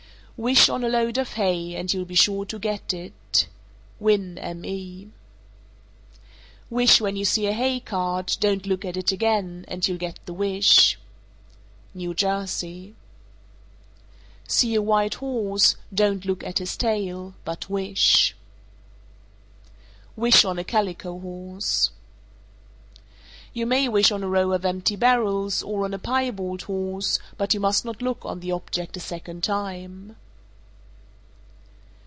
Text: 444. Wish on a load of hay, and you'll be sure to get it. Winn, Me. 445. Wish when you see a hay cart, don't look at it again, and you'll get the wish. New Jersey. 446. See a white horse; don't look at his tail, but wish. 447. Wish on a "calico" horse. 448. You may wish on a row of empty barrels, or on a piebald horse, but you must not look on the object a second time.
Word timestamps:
444. 0.37 0.51
Wish 0.51 0.69
on 0.69 0.83
a 0.83 0.89
load 0.89 1.19
of 1.19 1.33
hay, 1.33 1.75
and 1.75 1.93
you'll 1.93 2.03
be 2.03 2.15
sure 2.15 2.45
to 2.45 2.57
get 2.57 2.95
it. 2.95 3.47
Winn, 3.99 4.33
Me. 4.59 5.07
445. 6.71 6.71
Wish 6.71 6.99
when 6.99 7.15
you 7.15 7.23
see 7.23 7.45
a 7.45 7.53
hay 7.53 7.79
cart, 7.79 8.37
don't 8.39 8.65
look 8.65 8.83
at 8.83 8.97
it 8.97 9.11
again, 9.11 9.65
and 9.67 9.87
you'll 9.87 9.99
get 9.99 10.17
the 10.25 10.33
wish. 10.33 10.97
New 11.93 12.15
Jersey. 12.15 12.95
446. 14.47 14.53
See 14.57 14.73
a 14.73 14.81
white 14.81 15.13
horse; 15.13 15.75
don't 15.93 16.25
look 16.25 16.43
at 16.43 16.57
his 16.57 16.75
tail, 16.75 17.35
but 17.45 17.69
wish. 17.69 18.33
447. 20.15 20.21
Wish 20.23 20.45
on 20.45 20.57
a 20.57 20.63
"calico" 20.63 21.19
horse. 21.19 21.91
448. 23.53 23.59
You 23.59 23.65
may 23.67 23.87
wish 23.87 24.11
on 24.11 24.23
a 24.23 24.27
row 24.27 24.53
of 24.53 24.65
empty 24.65 24.95
barrels, 24.95 25.61
or 25.61 25.85
on 25.85 25.93
a 25.93 25.99
piebald 25.99 26.63
horse, 26.63 27.19
but 27.37 27.53
you 27.53 27.59
must 27.59 27.85
not 27.85 28.01
look 28.01 28.25
on 28.25 28.39
the 28.39 28.51
object 28.51 28.97
a 28.97 28.99
second 28.99 29.43
time. 29.43 30.15